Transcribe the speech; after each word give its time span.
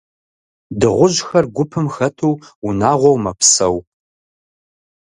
Дыгъужьхэр 0.79 1.45
гупым 1.55 1.87
хэту, 1.95 2.33
унагъуэу 2.67 3.17
мэпсэу. 3.23 3.77